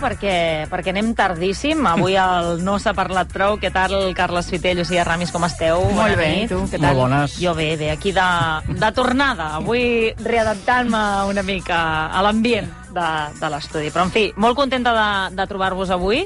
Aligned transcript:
Perquè, 0.00 0.34
perquè 0.70 0.92
anem 0.94 1.12
tardíssim. 1.16 1.84
Avui 1.86 2.16
el 2.18 2.62
no 2.64 2.78
s'ha 2.82 2.94
parlat 2.96 3.30
prou. 3.32 3.58
Què 3.60 3.70
tal, 3.74 3.94
Carles 4.16 4.50
Fitell, 4.50 4.80
Lucía 4.80 5.04
Ramis, 5.06 5.32
com 5.34 5.44
esteu? 5.46 5.82
Molt 5.84 5.96
Bona 6.00 6.18
bé, 6.18 6.28
nit. 6.42 6.52
tu, 6.52 6.62
què 6.66 6.78
tal? 6.78 6.88
Molt 6.88 7.02
bones. 7.04 7.38
Jo 7.40 7.54
bé, 7.58 7.74
bé, 7.80 7.90
aquí 7.94 8.12
de, 8.16 8.28
de 8.72 8.92
tornada. 8.96 9.52
Avui 9.60 10.12
readaptant-me 10.24 11.02
una 11.30 11.44
mica 11.46 11.80
a 12.08 12.22
l'ambient 12.24 12.70
de, 12.94 13.10
de 13.40 13.52
l'estudi. 13.52 13.92
Però, 13.94 14.08
en 14.08 14.14
fi, 14.14 14.30
molt 14.36 14.58
contenta 14.58 14.94
de, 14.96 15.10
de 15.36 15.46
trobar-vos 15.50 15.92
avui 15.94 16.24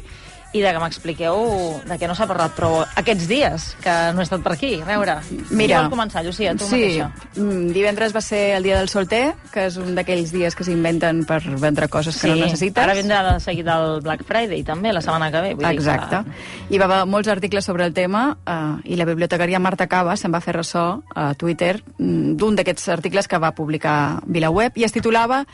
i 0.54 0.62
de 0.62 0.70
que 0.70 0.78
m'expliqueu 0.78 1.40
de 1.82 1.96
què 1.98 2.06
no 2.06 2.14
s'ha 2.14 2.28
parlat 2.30 2.54
prou 2.54 2.76
aquests 2.84 3.26
dies, 3.26 3.66
que 3.82 3.94
no 4.14 4.22
he 4.22 4.26
estat 4.26 4.42
per 4.44 4.52
aquí. 4.54 4.76
A 4.80 4.86
veure, 4.86 5.16
Mira. 5.50 5.80
vol 5.82 5.90
començar, 5.96 6.22
Lucía, 6.24 6.54
tu 6.54 6.68
sí, 6.68 6.78
mateixa? 6.78 7.10
mm, 7.34 7.72
divendres 7.74 8.14
va 8.14 8.22
ser 8.22 8.42
el 8.60 8.68
dia 8.68 8.78
del 8.78 8.88
solter, 8.88 9.34
que 9.50 9.66
és 9.66 9.78
un 9.82 9.96
d'aquells 9.98 10.30
dies 10.34 10.54
que 10.54 10.66
s'inventen 10.66 11.24
per 11.26 11.40
vendre 11.58 11.88
coses 11.90 12.20
que 12.22 12.30
no 12.30 12.38
necessites. 12.44 12.82
ara 12.84 12.94
vindrà 12.94 13.22
de 13.32 13.40
seguida 13.40 13.80
el 13.82 14.00
Black 14.06 14.24
Friday, 14.24 14.62
també, 14.62 14.92
la 14.92 15.02
setmana 15.02 15.32
que 15.34 15.42
ve. 15.42 15.54
Vull 15.58 15.70
Exacte. 15.72 16.22
Dir 16.22 16.76
Hi 16.76 16.78
va 16.78 16.84
haver 16.84 17.02
molts 17.10 17.28
articles 17.28 17.64
sobre 17.64 17.84
el 17.84 17.92
tema 17.92 18.36
eh, 18.46 18.94
i 18.94 18.96
la 18.96 19.04
bibliotecària 19.10 19.58
Marta 19.58 19.88
Cava 19.90 20.14
se'n 20.16 20.32
va 20.32 20.40
fer 20.40 20.54
ressò 20.54 21.00
a 21.14 21.32
Twitter 21.34 21.80
mm, 21.98 22.36
d'un 22.38 22.54
d'aquests 22.54 22.88
articles 22.94 23.26
que 23.26 23.42
va 23.42 23.54
publicar 23.58 24.20
VilaWeb 24.26 24.78
i 24.78 24.86
es 24.86 24.94
titulava 24.94 25.44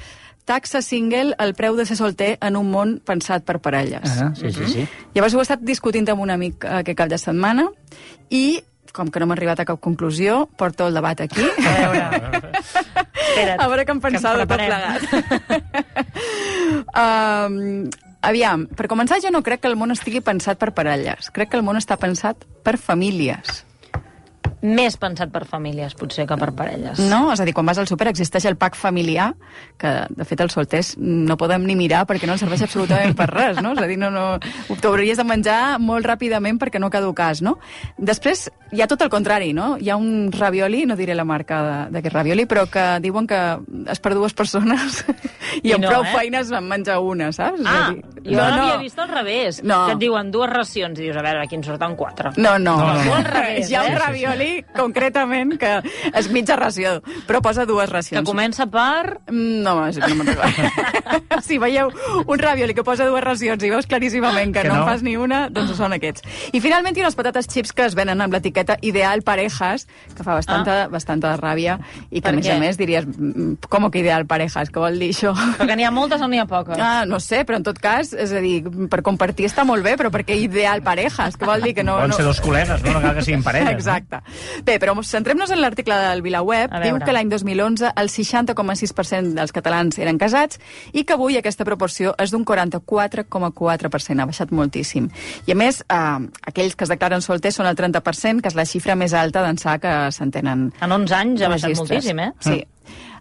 Taxa 0.51 0.81
single, 0.83 1.37
el 1.39 1.55
preu 1.55 1.77
de 1.79 1.85
ser 1.87 1.95
solter 1.95 2.33
en 2.43 2.57
un 2.59 2.73
món 2.73 2.97
pensat 3.07 3.45
per 3.47 3.61
parelles. 3.63 4.17
Ah, 4.19 4.33
sí, 4.35 4.51
sí, 4.51 4.67
sí. 4.67 4.87
Llavors 5.15 5.37
ho 5.37 5.39
he 5.39 5.47
estat 5.47 5.63
discutint 5.63 6.11
amb 6.11 6.25
un 6.25 6.33
amic 6.35 6.67
eh, 6.67 6.81
aquest 6.81 6.99
cap 6.99 7.13
de 7.13 7.21
setmana 7.23 7.69
i, 8.35 8.59
com 8.91 9.13
que 9.15 9.23
no 9.23 9.29
m'ha 9.31 9.37
arribat 9.39 9.63
a 9.63 9.69
cap 9.69 9.79
conclusió, 9.79 10.49
porto 10.59 10.91
el 10.91 10.99
debat 10.99 11.23
aquí. 11.23 11.47
A 11.47 11.77
veure... 11.79 12.43
Espera't, 13.31 13.63
a 13.63 13.71
veure 13.71 13.87
què 13.87 13.95
en 13.95 14.03
pensava 14.03 14.43
de 14.43 14.49
tot 14.51 14.59
plegat. 14.59 15.01
um, 16.99 17.87
aviam, 18.27 18.67
per 18.75 18.91
començar, 18.91 19.23
jo 19.23 19.31
no 19.31 19.45
crec 19.47 19.63
que 19.63 19.71
el 19.71 19.79
món 19.79 19.95
estigui 19.95 20.19
pensat 20.19 20.59
per 20.59 20.73
parelles. 20.75 21.31
Crec 21.31 21.55
que 21.55 21.61
el 21.61 21.67
món 21.67 21.79
està 21.79 21.95
pensat 22.01 22.43
per 22.67 22.75
famílies. 22.75 23.63
Més 24.61 24.97
pensat 25.01 25.31
per 25.33 25.47
famílies, 25.49 25.95
potser, 25.97 26.27
que 26.29 26.37
per 26.37 26.51
parelles. 26.57 27.01
No? 27.09 27.31
És 27.33 27.41
a 27.41 27.47
dir, 27.49 27.55
quan 27.57 27.69
vas 27.69 27.79
al 27.81 27.89
súper 27.89 28.11
existeix 28.11 28.45
el 28.51 28.59
pack 28.61 28.77
familiar, 28.77 29.31
que 29.81 29.93
de 30.13 30.27
fet 30.29 30.43
els 30.45 30.53
solters 30.57 30.93
no 31.01 31.39
podem 31.41 31.65
ni 31.65 31.77
mirar 31.79 32.03
perquè 32.09 32.29
no 32.29 32.37
ens 32.37 32.45
serveix 32.45 32.67
absolutament 32.67 33.17
per 33.17 33.31
res, 33.33 33.61
no? 33.65 33.73
És 33.73 33.81
a 33.81 33.89
dir, 33.89 33.97
no, 34.01 34.11
no, 34.13 34.27
t'hauries 34.83 35.21
de 35.21 35.25
menjar 35.25 35.61
molt 35.81 36.05
ràpidament 36.09 36.61
perquè 36.61 36.83
no 36.83 36.93
caducàs, 36.93 37.41
no? 37.47 37.57
Després 37.97 38.49
hi 38.71 38.85
ha 38.85 38.89
tot 38.91 39.01
el 39.01 39.13
contrari, 39.13 39.55
no? 39.57 39.73
Hi 39.81 39.91
ha 39.91 39.97
un 39.97 40.29
ravioli, 40.35 40.85
no 40.87 40.99
diré 40.99 41.17
la 41.17 41.25
marca 41.25 41.89
d'aquest 41.91 42.15
ravioli, 42.15 42.45
però 42.51 42.67
que 42.71 42.87
diuen 43.01 43.27
que 43.31 43.41
és 43.91 44.03
per 44.03 44.13
dues 44.15 44.37
persones 44.37 45.01
i, 45.63 45.69
I 45.71 45.73
amb 45.77 45.85
no, 45.85 45.91
prou 45.91 46.05
eh? 46.05 46.13
feines 46.17 46.51
en 46.53 46.69
menja 46.69 46.99
una, 47.01 47.31
saps? 47.33 47.61
Ah, 47.67 47.91
dir, 47.93 48.03
jo 48.25 48.37
no, 48.37 48.45
l'havia 48.45 48.77
vist 48.83 48.99
al 48.99 49.09
revés. 49.09 49.63
No. 49.65 49.87
Que 49.87 49.93
et 49.97 50.03
diuen 50.03 50.31
dues 50.31 50.51
racions 50.51 50.99
i 51.01 51.03
dius, 51.09 51.17
a 51.17 51.23
veure, 51.23 51.43
aquí 51.45 51.57
en 51.59 51.65
surten 51.65 51.97
quatre. 51.97 52.33
No, 52.37 52.59
no. 52.59 52.77
No, 52.81 52.93
no, 52.95 53.05
no. 53.05 53.15
Al 53.15 53.25
revés, 53.25 53.71
Hi 53.71 53.75
ha 53.75 53.85
eh? 53.87 53.91
un 53.91 53.97
ravioli, 53.99 54.51
concretament, 54.77 55.57
que 55.61 55.73
és 56.15 56.29
mitja 56.33 56.57
ració, 56.57 56.99
però 57.29 57.41
posa 57.43 57.65
dues 57.67 57.89
Que 57.89 57.95
racions. 57.97 58.27
comença 58.29 58.67
per... 58.71 59.21
Mm, 59.31 59.63
No, 59.65 59.87
és- 59.89 59.99
no 59.99 60.15
me'n 60.15 60.27
recordo. 60.27 61.41
si 61.47 61.59
veieu 61.59 61.91
un 62.27 62.39
ravioli 62.39 62.75
que 62.75 62.85
posa 62.85 63.07
dues 63.09 63.23
racions 63.25 63.63
i 63.65 63.71
veus 63.71 63.87
claríssimament 63.87 64.53
que, 64.55 64.63
Que 64.63 64.69
no, 64.69 64.77
no. 64.77 64.83
en 64.83 64.89
fas 64.89 65.03
ni 65.03 65.17
una, 65.17 65.49
doncs 65.51 65.75
són 65.77 65.93
aquests. 65.97 66.23
I 66.53 66.61
finalment 66.61 66.97
hi 66.97 67.03
ha 67.03 67.07
unes 67.09 67.17
patates 67.19 67.49
chips 67.51 67.73
que 67.77 67.85
es 67.89 67.95
venen 67.99 68.21
amb 68.21 68.33
l'etiqueta 68.35 68.77
Ideal 68.83 69.23
Parejas, 69.27 69.87
que 70.17 70.23
fa 70.27 70.35
bastanta, 70.39 70.85
ah. 70.85 70.89
bastanta 70.93 71.35
ràbia, 71.41 71.79
i 72.11 72.21
que 72.21 72.27
Per 72.29 72.33
a 72.33 72.37
més 72.37 72.47
què? 72.47 72.57
a 72.57 72.59
més 72.61 72.79
diries, 72.79 73.07
"Mm, 73.07 73.55
com 73.69 73.91
que 73.91 73.99
Ideal 74.05 74.27
Parejas, 74.27 74.71
què 74.71 74.81
vol 74.81 74.99
dir 74.99 75.11
això? 75.15 75.30
Perquè 75.59 75.77
n'hi 75.79 75.87
ha 75.87 75.93
moltes 75.95 76.23
o 76.23 76.29
n'hi 76.31 76.41
ha 76.41 76.47
poques? 76.49 76.79
Ah, 76.81 77.05
no 77.09 77.21
sé, 77.23 77.43
però 77.49 77.61
en 77.61 77.67
tot 77.67 77.79
cas, 77.83 78.13
és 78.13 78.33
a 78.33 78.43
dir, 78.43 78.63
per 78.91 79.03
compartir 79.07 79.49
està 79.49 79.65
molt 79.69 79.85
bé, 79.87 79.97
però 80.01 80.11
per 80.13 80.23
què 80.29 80.37
ideal 80.41 80.83
parejas? 80.87 81.39
Què 81.39 81.49
vol 81.49 81.65
dir 81.65 81.75
que 81.77 81.85
no... 81.87 81.97
Poden 82.01 82.15
no... 82.15 82.19
ser 82.19 82.27
dos 82.27 82.41
col·legues, 82.45 82.85
no? 82.85 82.95
No 82.97 83.03
cal 83.05 83.19
que 83.19 83.25
siguin 83.27 83.45
parelles. 83.47 83.73
Exacte. 83.75 84.23
Bé, 84.67 84.79
però 84.83 84.95
centrem-nos 85.07 85.53
en 85.55 85.63
l'article 85.63 85.97
del 86.07 86.25
VilaWeb. 86.27 86.75
Diu 86.85 87.01
que 87.05 87.15
l'any 87.17 87.31
2011 87.33 87.93
el 88.01 88.13
60,6% 88.13 89.35
dels 89.39 89.55
catalans 89.57 90.01
eren 90.01 90.19
casats 90.21 90.61
i 90.93 91.05
que 91.05 91.17
avui 91.17 91.39
aquesta 91.41 91.67
proporció 91.69 92.15
és 92.21 92.35
d'un 92.35 92.45
44,4%. 92.49 94.21
Ha 94.21 94.29
baixat 94.29 94.55
moltíssim. 94.55 95.09
I 95.47 95.55
a 95.55 95.59
més, 95.59 95.83
eh, 95.89 96.29
aquells 96.53 96.77
que 96.77 96.87
es 96.87 96.93
declaren 96.93 97.25
solters 97.25 97.61
són 97.61 97.69
el 97.71 97.79
30%, 97.79 98.43
que 98.43 98.53
és 98.53 98.59
la 98.59 98.67
xifra 98.69 98.97
més 98.99 99.15
alta 99.17 99.45
d'ençà 99.47 99.79
que 99.83 99.95
s'entenen 100.15 100.71
En 100.81 100.93
11 100.93 101.17
anys 101.17 101.43
ha 101.43 101.49
baixat 101.53 101.71
registres. 101.71 101.89
moltíssim, 101.89 102.19
eh? 102.19 102.33
Sí. 102.41 102.65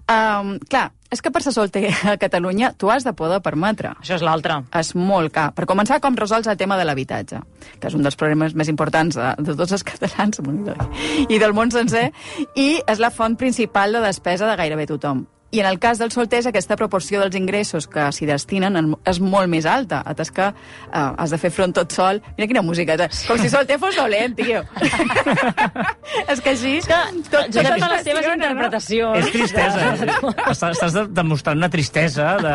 Um, 0.09 0.57
clar, 0.69 0.89
és 1.09 1.21
que 1.21 1.31
per 1.33 1.41
ser 1.41 1.53
solter 1.55 1.87
a 2.05 2.15
Catalunya 2.21 2.73
tu 2.77 2.91
has 2.93 3.05
de 3.05 3.13
poder 3.17 3.39
permetre 3.45 3.95
Això 3.97 4.17
és 4.19 4.25
l'altre. 4.25 4.61
és 4.75 4.93
molt 4.95 5.33
car. 5.33 5.49
Per 5.57 5.65
començar, 5.69 5.99
com 6.03 6.17
resols 6.17 6.47
el 6.47 6.57
tema 6.57 6.77
de 6.77 6.85
l'habitatge, 6.85 7.41
que 7.79 7.89
és 7.89 7.97
un 7.97 8.05
dels 8.05 8.15
problemes 8.19 8.53
més 8.53 8.69
importants 8.69 9.17
de, 9.17 9.33
de 9.41 9.55
tots 9.55 9.73
els 9.73 9.83
catalans 9.83 10.41
i 11.33 11.41
del 11.41 11.53
món 11.57 11.73
sencer, 11.73 12.11
i 12.55 12.81
és 12.85 13.01
la 13.01 13.11
font 13.11 13.35
principal 13.35 13.93
de 13.93 14.05
despesa 14.05 14.47
de 14.49 14.55
gairebé 14.59 14.85
tothom. 14.89 15.25
I 15.51 15.59
en 15.63 15.65
el 15.65 15.79
cas 15.81 15.97
dels 15.97 16.13
solters, 16.13 16.45
aquesta 16.45 16.75
proporció 16.77 17.19
dels 17.23 17.35
ingressos 17.35 17.87
que 17.89 18.11
s'hi 18.13 18.27
destinen 18.29 18.75
en- 18.77 18.95
és 19.09 19.19
molt 19.19 19.49
més 19.49 19.65
alta, 19.65 20.03
atès 20.05 20.29
que 20.31 20.45
eh, 20.45 20.53
has 20.93 21.31
de 21.33 21.37
fer 21.41 21.49
front 21.51 21.73
tot 21.73 21.91
sol. 21.91 22.21
Mira 22.37 22.47
quina 22.47 22.61
musiqueta. 22.61 23.07
Com 23.27 23.39
si 23.41 23.49
solter 23.49 23.79
fos 23.81 23.95
dolent, 23.97 24.35
tio. 24.37 24.61
és 26.29 26.41
que 26.41 26.51
així... 26.53 26.75
És 26.79 26.87
que 26.89 26.99
tot- 27.29 27.49
jo 27.49 27.63
tot 27.63 27.69
totes 27.69 27.89
les 27.89 27.99
es 27.99 28.05
teves 28.07 28.25
gestiona, 28.25 28.35
no? 28.35 28.49
interpretacions... 28.51 29.17
És 29.19 29.31
tristesa. 29.33 29.89
Estàs, 30.53 30.75
estàs 30.75 30.95
de- 30.95 31.05
demostrant 31.17 31.57
una 31.59 31.69
tristesa 31.73 32.29
de... 32.41 32.53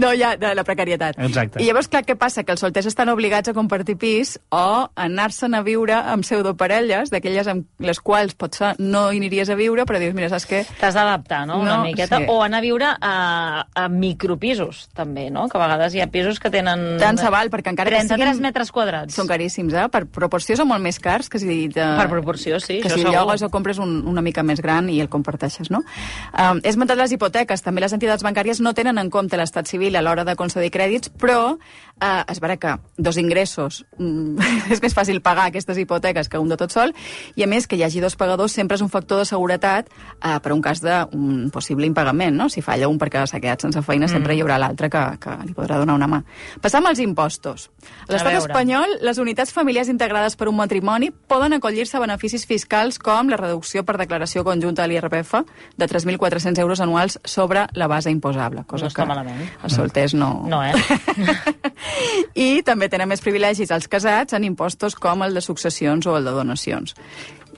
No, 0.00 0.12
ja, 0.16 0.32
de 0.40 0.52
la 0.56 0.64
precarietat. 0.66 1.18
Exacte. 1.22 1.62
I 1.62 1.68
llavors, 1.68 1.88
clar, 1.92 2.02
què 2.08 2.16
passa? 2.18 2.44
Que 2.46 2.54
els 2.56 2.62
solters 2.62 2.88
estan 2.90 3.10
obligats 3.12 3.50
a 3.50 3.54
compartir 3.56 3.96
pis 4.00 4.36
o 4.54 4.88
anar-se'n 4.98 5.54
a 5.58 5.62
viure 5.66 5.94
amb 5.98 6.24
pseudoparelles, 6.26 7.10
d'aquelles 7.12 7.50
amb 7.50 7.66
les 7.86 8.00
quals 8.02 8.34
potser 8.38 8.74
no 8.80 9.08
hi 9.12 9.20
aniries 9.22 9.50
a 9.52 9.58
viure, 9.58 9.84
però 9.88 10.00
dius, 10.02 10.14
mira, 10.16 10.30
saps 10.32 10.46
què? 10.50 10.62
T'has 10.80 10.96
d'adaptar, 10.96 11.44
no? 11.50 11.60
Una 11.60 11.78
No, 11.80 11.82
miqueta. 12.00 12.18
sí. 12.18 12.26
O 12.28 12.42
anar 12.42 12.58
a 12.58 12.64
viure 12.64 12.88
a, 13.00 13.66
a 13.74 13.88
micropisos, 13.88 14.88
també, 14.96 15.28
no? 15.30 15.46
Que 15.48 15.58
a 15.58 15.62
vegades 15.62 15.94
hi 15.94 16.00
ha 16.02 16.08
pisos 16.10 16.40
que 16.40 16.50
tenen... 16.52 16.96
Tant 17.00 17.18
se 17.20 17.30
val, 17.32 17.50
perquè 17.52 17.72
encara 17.72 17.90
que 17.90 17.96
33 17.96 18.18
siguin- 18.36 18.42
metres 18.48 18.72
quadrats. 18.74 19.14
Són 19.16 19.28
caríssims, 19.30 19.74
eh? 19.74 19.86
Per 19.92 20.04
proporció 20.10 20.56
són 20.58 20.68
molt 20.70 20.82
més 20.84 20.98
cars 21.02 21.28
que 21.32 21.38
si... 21.42 21.68
De... 21.72 21.84
Per 22.00 22.08
proporció, 22.10 22.58
sí, 22.60 22.80
Que 22.82 22.90
si 22.90 23.00
segur. 23.02 23.14
llogues 23.14 23.42
o 23.46 23.50
compres 23.52 23.78
un, 23.82 24.00
una 24.08 24.22
mica 24.22 24.42
més 24.46 24.60
gran 24.60 24.88
i 24.92 25.00
el 25.00 25.08
comparteixes, 25.12 25.70
no? 25.70 25.82
Um, 26.34 26.60
he 26.64 26.68
esmentat 26.72 26.98
les 27.00 27.12
hipoteques. 27.16 27.62
També 27.62 27.80
les 27.84 27.92
entitats 27.96 28.24
bancàries 28.26 28.60
no 28.60 28.74
tenen 28.74 28.98
en 28.98 29.10
compte 29.10 29.36
l'estat 29.40 29.68
civil 29.70 29.96
a 29.96 30.02
l'hora 30.02 30.24
de 30.24 30.36
concedir 30.36 30.70
crèdits, 30.74 31.10
però 31.20 31.56
uh, 32.02 32.24
es 32.30 32.40
vera 32.40 32.56
que 32.56 32.74
dos 32.98 33.16
ingressos 33.20 33.84
mm, 33.98 34.38
és 34.74 34.82
més 34.82 34.94
fàcil 34.96 35.20
pagar 35.22 35.46
aquestes 35.50 35.78
hipoteques 35.78 36.28
que 36.28 36.38
un 36.40 36.48
de 36.48 36.56
tot 36.60 36.72
sol, 36.72 36.94
i 37.36 37.44
a 37.44 37.48
més 37.50 37.66
que 37.66 37.76
hi 37.76 37.84
hagi 37.86 38.00
dos 38.00 38.16
pagadors 38.16 38.52
sempre 38.52 38.76
és 38.76 38.82
un 38.84 38.90
factor 38.90 39.18
de 39.22 39.28
seguretat 39.28 39.88
uh, 40.24 40.38
per 40.42 40.52
un 40.52 40.60
cas 40.62 40.80
d'un 40.82 41.50
possible 41.52 41.86
impagament, 41.86 42.34
no? 42.36 42.48
Si 42.48 42.62
falla 42.62 42.88
un 42.88 42.98
perquè 42.98 43.26
s'ha 43.26 43.40
quedat 43.40 43.62
sense 43.62 43.82
feina, 43.82 44.06
Mm. 44.06 44.12
sempre 44.12 44.34
hi 44.34 44.40
haurà 44.40 44.56
l'altre 44.58 44.88
que, 44.90 45.00
que 45.20 45.32
li 45.44 45.52
podrà 45.54 45.76
donar 45.78 45.94
una 45.94 46.06
mà. 46.08 46.22
Passam 46.62 46.86
als 46.88 46.98
impostos. 46.98 47.68
A 48.08 48.12
l'estat 48.12 48.34
espanyol, 48.38 48.96
les 49.04 49.18
unitats 49.18 49.52
familiars 49.52 49.88
integrades 49.92 50.36
per 50.40 50.48
un 50.48 50.56
matrimoni 50.56 51.10
poden 51.10 51.52
acollir-se 51.52 51.98
a 51.98 52.00
beneficis 52.00 52.46
fiscals 52.48 52.98
com 52.98 53.28
la 53.28 53.36
reducció 53.36 53.84
per 53.84 53.98
declaració 54.00 54.42
conjunta 54.44 54.82
de 54.82 54.88
l'IRPF 54.94 55.34
de 55.76 55.86
3.400 55.86 56.58
euros 56.64 56.80
anuals 56.80 57.18
sobre 57.24 57.66
la 57.74 57.86
base 57.86 58.10
imposable, 58.10 58.64
cosa 58.66 58.86
No 58.88 58.94
que 58.94 59.04
malament. 59.06 59.44
els 59.62 59.74
solters 59.76 60.14
no... 60.14 60.46
No, 60.48 60.62
eh? 60.64 60.72
I 62.34 62.62
també 62.66 62.88
tenen 62.88 63.10
més 63.10 63.22
privilegis 63.24 63.72
els 63.74 63.88
casats 63.90 64.36
en 64.36 64.44
impostos 64.46 64.94
com 64.94 65.24
el 65.26 65.34
de 65.34 65.42
successions 65.44 66.06
o 66.06 66.16
el 66.16 66.28
de 66.28 66.34
donacions. 66.36 66.94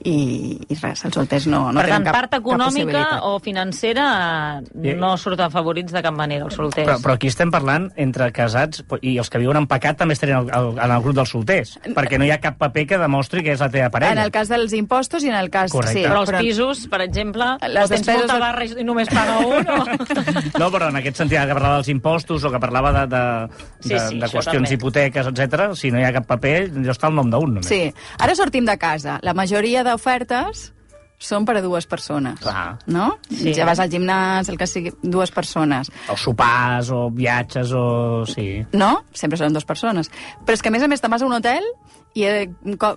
I, 0.03 0.57
i 0.67 0.75
res, 0.81 1.03
els 1.05 1.13
solters 1.15 1.45
no, 1.47 1.71
no 1.71 1.79
per 1.79 1.85
tant, 1.87 2.01
tenen 2.01 2.07
cap, 2.07 2.15
part 2.17 2.31
cap 2.33 2.41
econòmica 2.41 2.85
possibilitat. 2.85 3.21
o 3.29 3.39
financera 3.39 4.05
eh, 4.83 4.95
no 4.99 5.13
surten 5.17 5.51
favorits 5.53 5.93
de 5.93 6.01
cap 6.03 6.15
manera, 6.17 6.45
els 6.49 6.55
solters. 6.57 6.87
Però, 6.87 6.97
però 7.03 7.13
aquí 7.15 7.29
estem 7.31 7.51
parlant 7.53 7.89
entre 7.95 8.31
casats 8.35 8.83
i 9.01 9.15
els 9.21 9.29
que 9.31 9.39
viuen 9.41 9.57
en 9.61 9.67
pecat 9.69 9.97
també 10.01 10.17
estarien 10.17 10.41
al, 10.41 10.49
al, 10.51 10.71
en 10.79 10.91
el 10.97 11.03
grup 11.05 11.15
dels 11.21 11.29
solters, 11.35 11.75
perquè 11.95 12.19
no 12.19 12.25
hi 12.27 12.31
ha 12.33 12.39
cap 12.43 12.57
paper 12.59 12.85
que 12.89 12.99
demostri 13.01 13.43
que 13.45 13.53
és 13.55 13.61
la 13.63 13.69
teva 13.69 13.85
En 13.91 13.95
parella. 13.95 14.25
el 14.25 14.31
cas 14.33 14.49
dels 14.51 14.73
impostos 14.73 15.23
i 15.23 15.29
en 15.31 15.37
el 15.39 15.49
cas... 15.53 15.71
Correcte. 15.71 16.01
Sí, 16.01 16.07
però 16.07 16.23
els 16.25 16.33
pisos, 16.41 16.83
per 16.91 17.01
exemple, 17.05 17.45
Les 17.67 17.85
o 17.85 17.93
tens 17.93 18.01
despeses 18.01 18.23
molta 18.25 18.33
de- 18.33 18.43
barra 18.47 18.65
i 18.65 18.83
només 18.87 19.09
paga 19.13 19.39
un, 19.45 19.69
o... 19.69 20.59
No, 20.61 20.69
però 20.73 20.89
en 20.89 20.99
aquest 20.99 21.17
sentit, 21.21 21.39
que 21.39 21.53
parlava 21.55 21.79
dels 21.79 21.89
impostos 21.93 22.43
o 22.43 22.51
que 22.51 22.59
parlava 22.61 22.91
de, 22.97 23.05
de, 23.13 23.23
Sí, 23.83 23.93
de, 23.93 23.99
sí, 24.09 24.19
de 24.19 24.27
qüestions 24.31 24.63
també. 24.67 24.73
hipoteques, 24.77 25.27
etc. 25.33 25.69
si 25.79 25.91
no 25.91 25.99
hi 26.01 26.05
ha 26.07 26.11
cap 26.15 26.27
paper, 26.29 26.55
allò 26.71 26.93
està 26.93 27.09
el 27.11 27.17
nom 27.17 27.29
d'un 27.31 27.55
només. 27.59 27.67
Sí. 27.69 27.81
Ara 28.23 28.35
sortim 28.35 28.65
de 28.65 28.77
casa. 28.79 29.17
La 29.23 29.33
majoria 29.33 29.82
d'ofertes 29.87 30.69
són 31.23 31.45
per 31.47 31.55
a 31.57 31.63
dues 31.63 31.87
persones. 31.87 32.39
Clar. 32.43 32.77
No? 32.91 33.13
Sí. 33.29 33.53
Ja 33.55 33.67
vas 33.69 33.79
al 33.79 33.91
gimnàs, 33.91 34.49
el 34.51 34.59
que 34.59 34.67
sigui, 34.67 34.91
dues 35.01 35.31
persones. 35.31 35.91
O 36.11 36.17
sopars, 36.19 36.91
o 36.91 37.07
viatges, 37.15 37.71
o... 37.71 38.25
Sí. 38.27 38.47
No? 38.75 38.97
Sempre 39.15 39.39
són 39.39 39.55
dues 39.55 39.67
persones. 39.67 40.11
Però 40.43 40.57
és 40.57 40.63
que, 40.63 40.71
a 40.71 40.75
més 40.75 40.83
a 40.83 40.91
més, 40.91 41.03
te'n 41.03 41.13
vas 41.13 41.23
a 41.23 41.29
un 41.29 41.37
hotel 41.37 41.63
i 42.13 42.25
eh, 42.29 42.49
co 42.77 42.91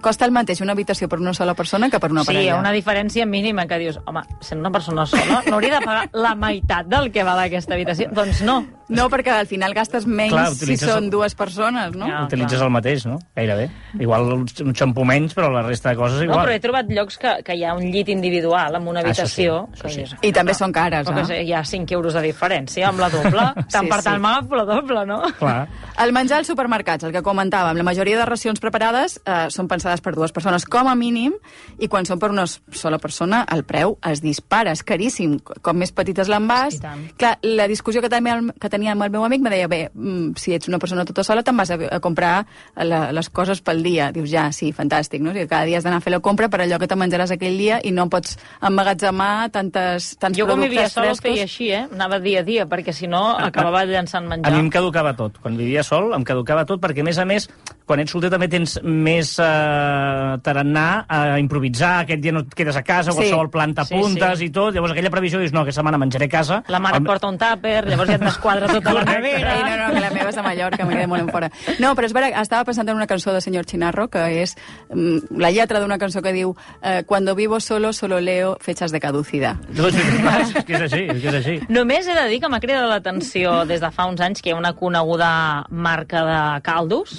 costa 0.00 0.24
el 0.24 0.32
mateix 0.32 0.62
una 0.64 0.72
habitació 0.72 1.08
per 1.12 1.18
una 1.20 1.34
sola 1.36 1.52
persona 1.54 1.90
que 1.92 2.00
per 2.00 2.10
una 2.14 2.22
sí, 2.24 2.32
parella. 2.32 2.56
una 2.56 2.72
diferència 2.72 3.26
mínima 3.28 3.66
que 3.68 3.78
dius, 3.82 3.98
home, 4.08 4.22
sent 4.40 4.62
una 4.62 4.72
persona 4.72 5.04
sola, 5.04 5.42
no 5.48 5.58
hauria 5.58 5.78
de 5.78 5.84
pagar 5.84 6.06
la 6.16 6.32
meitat 6.38 6.88
del 6.88 7.10
que 7.12 7.26
val 7.26 7.42
aquesta 7.42 7.76
habitació? 7.76 8.08
Doncs 8.16 8.40
no. 8.46 8.62
No, 8.88 9.08
perquè 9.08 9.32
al 9.32 9.46
final 9.48 9.72
gastes 9.74 10.04
menys 10.06 10.32
Clar, 10.34 10.50
si 10.54 10.76
són 10.76 11.08
dues 11.10 11.34
persones, 11.34 11.94
no? 11.96 12.06
Ja. 12.06 12.18
Ah, 12.20 12.24
Utilitzes 12.26 12.58
clar. 12.58 12.66
el 12.68 12.72
mateix, 12.74 13.06
no? 13.06 13.18
Gairebé. 13.36 13.70
Igual 13.98 14.32
un 14.34 14.74
xampú 14.76 15.04
menys, 15.08 15.32
però 15.36 15.48
la 15.52 15.62
resta 15.62 15.90
de 15.90 15.96
coses 15.96 16.18
No, 16.18 16.24
igual. 16.24 16.44
però 16.46 16.52
he 16.54 16.60
trobat 16.60 16.90
llocs 16.90 17.16
que, 17.18 17.32
que 17.46 17.54
hi 17.56 17.64
ha 17.64 17.72
un 17.74 17.86
llit 17.90 18.08
individual 18.12 18.76
amb 18.76 18.88
una 18.88 19.00
Ah, 19.00 19.04
això 19.12 19.24
sí, 19.26 19.46
habitació. 19.46 19.68
això 19.72 19.82
que 19.88 20.06
sí. 20.08 20.16
I 20.28 20.32
també 20.32 20.54
són 20.54 20.72
cares, 20.72 21.08
que 21.08 21.20
eh? 21.20 21.24
sé, 21.24 21.42
hi 21.44 21.52
ha 21.52 21.64
5 21.64 21.94
euros 21.94 22.14
de 22.14 22.22
diferència 22.22 22.88
amb 22.88 23.00
la 23.00 23.08
doble. 23.10 23.46
Tant 23.72 23.84
Sí, 23.84 23.90
per 23.90 23.98
sí. 24.02 24.04
tant 24.10 24.20
m'agafo 24.20 24.56
la 24.56 24.64
doble, 24.64 25.06
no? 25.06 25.20
Clar. 25.38 25.68
El 26.04 26.12
menjar 26.12 26.38
als 26.38 26.48
supermercats, 26.48 27.04
el 27.04 27.12
que 27.12 27.22
comentàvem, 27.22 27.76
la 27.76 27.82
majoria 27.86 28.18
de 28.18 28.24
racions 28.26 28.60
preparades 28.60 29.20
eh, 29.24 29.46
són 29.50 29.68
pensades 29.68 30.00
per 30.04 30.14
dues 30.14 30.32
persones 30.32 30.64
com 30.66 30.88
a 30.88 30.94
mínim 30.94 31.32
i 31.78 31.88
quan 31.88 32.04
són 32.04 32.18
per 32.18 32.30
una 32.30 32.44
sola 32.46 32.98
persona 32.98 33.44
el 33.54 33.64
preu 33.64 33.96
es 34.10 34.20
dispara, 34.20 34.72
és 34.72 34.82
caríssim. 34.84 35.38
Com 35.62 35.76
més 35.78 35.92
petit 35.92 36.18
és 36.18 36.28
l'envàs... 36.28 36.80
Clar, 37.16 37.38
la 37.42 37.66
discussió 37.68 38.02
que 38.02 38.08
tenia, 38.10 38.40
que 38.60 38.68
tenia 38.84 38.92
amb 38.92 39.04
el 39.06 39.12
meu 39.14 39.24
amic 39.24 39.40
me 39.40 39.50
deia, 39.50 39.68
bé, 39.68 39.88
mm, 39.94 40.36
si 40.36 40.52
ets 40.54 40.68
una 40.68 40.78
persona 40.78 41.04
tota 41.08 41.24
sola 41.24 41.42
te'n 41.42 41.56
vas 41.56 41.70
a, 41.70 41.78
a 41.96 42.00
comprar 42.00 42.44
la, 42.76 43.12
les 43.12 43.30
coses 43.30 43.62
pel 43.64 43.82
dia. 43.82 44.10
Dius, 44.12 44.28
ja, 44.30 44.50
sí, 44.52 44.72
fantàstic, 44.76 45.22
no? 45.24 45.30
O 45.30 45.34
sigui, 45.34 45.48
cada 45.48 45.64
dia 45.64 45.78
has 45.78 45.84
d'anar 45.84 46.02
a 46.02 46.04
fer 46.04 46.12
la 46.12 46.20
compra 46.20 46.50
per 46.52 46.60
allò 46.64 46.78
que 46.78 46.88
te 46.90 46.96
menjaràs 46.96 47.32
aquell 47.34 47.56
dia 47.56 47.80
i 47.82 47.92
no 47.92 48.08
pots 48.12 48.36
emmagatzemar 48.60 49.50
tantes, 49.54 50.14
tants 50.20 50.36
Jo 50.36 50.46
quan 50.46 50.60
productes 50.60 50.74
vivia 50.74 50.88
sol 50.92 51.04
ho 51.04 51.14
frescos. 51.14 51.30
feia 51.30 51.48
així, 51.48 51.70
eh? 51.72 51.84
Anava 51.92 52.20
dia 52.20 52.42
a 52.44 52.46
dia, 52.46 52.66
perquè 52.68 52.92
si 52.92 53.08
no 53.08 53.24
acabava 53.32 53.84
llançant 53.88 54.28
menjar. 54.28 54.52
A 54.52 54.56
mi 54.56 54.66
em 54.66 54.70
caducava 54.70 55.14
tot. 55.16 55.40
Quan 55.40 55.56
vivia 55.56 55.84
sol 55.86 56.12
em 56.14 56.24
caducava 56.24 56.66
tot, 56.68 56.82
perquè 56.82 57.00
a 57.00 57.08
més 57.08 57.18
a 57.18 57.24
més, 57.24 57.48
quan 57.86 58.00
ets 58.00 58.10
solter 58.14 58.30
també 58.32 58.48
tens 58.48 58.78
més 58.82 59.34
eh, 59.38 60.38
tarannà 60.42 61.04
a 61.08 61.38
improvisar, 61.40 62.00
aquest 62.04 62.22
dia 62.22 62.32
no 62.32 62.40
et 62.44 62.54
quedes 62.56 62.76
a 62.76 62.82
casa, 62.82 63.12
Sí. 63.12 63.18
qualsevol 63.18 63.50
planta 63.50 63.84
Sí, 63.84 63.94
apuntes 63.94 64.38
sí. 64.38 64.46
i 64.46 64.50
tot, 64.50 64.74
llavors 64.74 64.92
aquella 64.92 65.10
previsió 65.10 65.38
dius, 65.38 65.52
no, 65.52 65.60
aquesta 65.60 65.80
setmana 65.82 65.98
menjaré 65.98 66.26
a 66.26 66.28
casa. 66.28 66.62
La 66.68 66.78
mare 66.80 66.98
El- 66.98 67.04
porta 67.04 67.28
un 67.28 67.38
tàper, 67.38 67.84
llavors 67.86 68.08
ja 68.10 68.16
et 68.16 68.22
desquadra 68.24 68.66
tota 68.68 68.92
la 68.94 69.04
nevera. 69.04 69.54
No, 69.64 69.76
no, 69.86 69.94
que 69.94 70.00
la 70.00 70.10
meva 70.10 70.28
és 70.30 70.36
de 70.36 70.42
Mallorca, 70.42 70.84
m'he 70.84 70.94
quedat 70.94 71.08
molt 71.08 71.22
en 71.22 71.28
fora. 71.28 71.50
No, 71.78 71.94
però 71.94 72.06
és 72.06 72.12
vera, 72.16 72.28
estava 72.40 72.64
pensant 72.64 72.88
en 72.88 72.96
una 72.96 73.06
cançó 73.06 73.32
de 73.32 73.40
Senyor 73.40 73.64
Chinarro, 73.66 74.08
que 74.08 74.24
és 74.42 74.56
mm, 74.90 75.36
la 75.38 75.50
lletra 75.50 75.80
d'una 75.80 75.98
cançó 75.98 76.22
que 76.22 76.32
diu 76.32 76.54
eh, 76.82 77.02
Cuando 77.06 77.34
vivo 77.34 77.60
solo, 77.60 77.92
solo 77.92 78.20
leo 78.20 78.56
fechas 78.60 78.90
de 78.92 79.00
caducidad. 79.00 79.56
No, 79.74 79.88
és, 79.88 79.94
és 79.96 80.64
que 80.64 80.74
és 80.74 80.80
així, 80.88 81.02
és 81.10 81.20
que 81.22 81.28
és 81.28 81.34
així. 81.34 81.60
Només 81.68 82.06
he 82.08 82.14
de 82.14 82.26
dir 82.28 82.40
que 82.40 82.48
m'ha 82.48 82.60
cridat 82.60 82.88
l'atenció 82.88 83.64
des 83.66 83.80
de 83.80 83.90
fa 83.90 84.06
uns 84.06 84.20
anys 84.20 84.40
que 84.42 84.50
hi 84.50 84.52
ha 84.52 84.56
una 84.56 84.72
coneguda 84.74 85.66
marca 85.70 86.24
de 86.24 86.60
caldos 86.62 87.18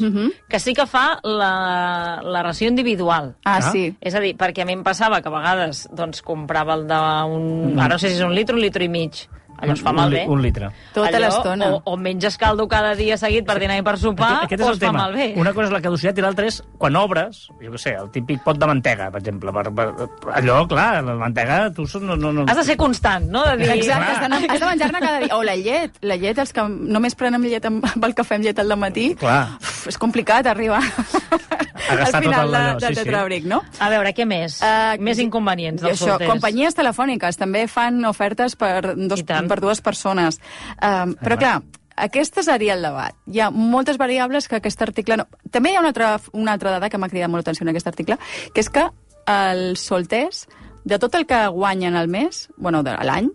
que 0.50 0.55
sí 0.60 0.74
que 0.74 0.86
fa 0.88 1.20
la, 1.24 2.22
la 2.24 2.44
ració 2.44 2.68
individual. 2.70 3.36
Ah, 3.44 3.58
Ah. 3.58 3.72
sí. 3.72 3.96
És 4.02 4.16
a 4.16 4.20
dir, 4.20 4.36
perquè 4.38 4.62
a 4.64 4.66
mi 4.66 4.74
em 4.74 4.84
passava 4.84 5.22
que 5.22 5.30
a 5.30 5.32
vegades 5.32 5.88
doncs, 5.92 6.22
comprava 6.22 6.74
el 6.76 6.88
d'un... 6.88 7.80
Ara 7.80 7.96
no 7.96 8.00
sé 8.00 8.10
si 8.10 8.16
és 8.20 8.22
un 8.26 8.34
litre 8.36 8.56
o 8.56 8.58
un 8.60 8.64
litre 8.64 8.84
i 8.86 8.90
mig. 8.90 9.26
Allò 9.58 9.74
es 9.74 9.82
fa 9.82 9.90
un, 9.92 9.96
malbé. 9.96 10.22
li- 10.24 10.32
un 10.32 10.42
litre. 10.42 10.70
Tota 10.94 11.08
Allò, 11.10 11.20
l'estona. 11.26 11.70
O, 11.76 11.82
o 11.86 11.98
menges 11.98 12.38
caldo 12.38 12.68
cada 12.68 12.94
dia 12.96 13.18
seguit 13.18 13.46
per 13.48 13.58
dinar 13.60 13.78
i 13.80 13.84
per 13.84 13.98
sopar, 13.98 14.44
Aquest 14.46 14.62
o 14.62 14.66
és 14.66 14.70
es 14.70 14.74
el 14.76 14.80
fa 14.80 14.86
tema. 14.88 15.00
malbé. 15.06 15.34
Una 15.38 15.54
cosa 15.54 15.68
és 15.68 15.74
la 15.74 15.82
caducitat 15.82 16.18
i 16.18 16.26
l'altra 16.26 16.46
és 16.50 16.62
quan 16.78 16.96
obres, 17.00 17.48
jo 17.62 17.72
què 17.72 17.80
sé, 17.82 17.94
el 17.96 18.10
típic 18.12 18.44
pot 18.44 18.60
de 18.60 18.68
mantega, 18.68 19.10
per 19.12 19.22
exemple. 19.22 19.54
Per, 19.56 19.64
per, 19.74 19.88
allò, 20.36 20.68
clar, 20.68 21.04
la 21.04 21.16
mantega, 21.16 21.72
tu 21.74 21.86
no... 22.02 22.16
no, 22.16 22.32
no... 22.32 22.46
Has 22.50 22.58
de 22.58 22.64
ser 22.64 22.78
constant, 22.78 23.30
no? 23.32 23.46
De 23.46 23.58
dir, 23.58 23.72
Exacte, 23.78 24.12
has 24.12 24.50
has 24.50 24.60
de 24.60 24.66
menjar-ne 24.66 25.00
cada 25.00 25.20
dia. 25.20 25.36
O 25.36 25.44
la 25.44 25.56
llet. 25.56 25.98
La 26.02 26.16
llet, 26.18 26.38
els 26.38 26.52
que 26.54 26.68
només 26.68 27.16
prenem 27.16 27.44
llet 27.44 27.66
amb, 27.66 27.86
amb 27.96 28.06
el 28.10 28.14
cafè 28.16 28.36
amb 28.36 28.44
llet 28.50 28.60
al 28.60 28.76
matí, 28.78 29.14
Clar. 29.16 29.56
uf, 29.62 29.88
és 29.88 29.98
complicat 29.98 30.46
arribar 30.52 30.82
al 31.90 32.02
gastar 32.02 32.22
tot 32.22 32.28
final 32.28 32.48
el 32.48 32.52
de, 32.52 32.58
d'allò, 32.58 32.80
del 32.80 32.96
sí, 32.96 33.40
sí. 33.42 33.50
no? 33.50 33.62
A 33.80 33.90
veure, 33.94 34.12
què 34.18 34.28
més? 34.30 34.60
Uh, 34.64 34.98
més 35.04 35.22
inconvenients 35.24 35.82
i 35.82 35.88
dels 35.88 35.98
això, 35.98 36.12
solters. 36.12 36.32
Companyies 36.32 36.78
telefòniques 36.78 37.40
també 37.42 37.66
fan 37.72 38.04
ofertes 38.10 38.58
per, 38.60 38.96
dos, 38.96 39.24
per 39.26 39.60
dues 39.64 39.82
persones. 39.86 40.40
Um, 40.80 41.16
però 41.22 41.40
clar, 41.42 41.56
aquest 41.96 42.42
seria 42.44 42.76
el 42.76 42.84
debat. 42.84 43.16
Hi 43.32 43.42
ha 43.42 43.50
moltes 43.52 43.98
variables 44.02 44.50
que 44.52 44.60
aquest 44.60 44.82
article... 44.84 45.22
No... 45.22 45.28
També 45.52 45.72
hi 45.72 45.80
ha 45.80 45.84
una 45.84 45.94
altra, 45.94 46.16
una 46.34 46.56
altra 46.58 46.76
dada 46.76 46.90
que 46.92 47.00
m'ha 47.00 47.10
cridat 47.12 47.32
molt 47.32 47.44
l'atenció 47.44 47.66
en 47.66 47.72
aquest 47.72 47.88
article, 47.92 48.20
que 48.54 48.64
és 48.64 48.70
que 48.70 48.90
els 49.32 49.82
solters, 49.82 50.46
de 50.86 51.00
tot 51.02 51.16
el 51.16 51.26
que 51.26 51.48
guanyen 51.56 51.96
al 51.96 52.12
mes, 52.12 52.48
bueno, 52.58 52.84
de 52.86 52.94
l'any, 53.08 53.32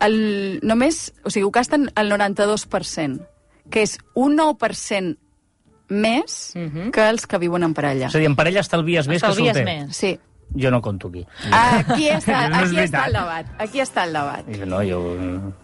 el, 0.00 0.16
només, 0.64 1.10
o 1.24 1.30
sigui, 1.30 1.44
ho 1.46 1.52
gasten 1.54 1.90
el 2.00 2.10
92%, 2.10 3.20
que 3.70 3.84
és 3.84 3.98
un 4.18 4.38
9% 4.38 5.18
més 5.90 6.52
Mhm. 6.54 6.90
que 6.90 7.08
els 7.08 7.26
que 7.26 7.38
viuen 7.38 7.62
en 7.62 7.74
parella. 7.74 8.06
És 8.06 8.14
a 8.14 8.18
dir, 8.18 8.26
en 8.26 8.36
parella 8.36 8.60
estalvies 8.60 9.06
més 9.08 9.20
que 9.22 9.32
solter. 9.54 9.64
més. 9.64 9.96
Sí. 9.96 10.18
Jo 10.58 10.70
no 10.70 10.80
conto 10.82 11.08
aquí. 11.08 11.24
Aquí 11.52 12.08
està, 12.10 12.48
No 12.50 12.62
és 12.64 12.70
aquí 12.72 12.80
està 12.82 13.04
el 13.06 13.12
debat. 13.14 13.46
Aquí 13.58 13.80
està 13.80 14.04
el 14.04 14.12
debat. 14.16 14.48
No, 14.66 14.80
jo... 14.82 14.98